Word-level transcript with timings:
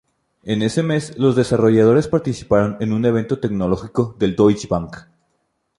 En 0.41 0.63
ese 0.63 0.81
mes, 0.81 1.15
los 1.19 1.35
desarrolladores 1.35 2.07
participaron 2.07 2.75
en 2.79 2.91
un 2.91 3.05
evento 3.05 3.37
tecnológico 3.39 4.15
de 4.17 4.29
Deutsche 4.31 4.67
Bank. 4.67 4.97